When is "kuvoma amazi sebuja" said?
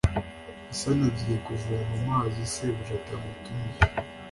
1.45-2.93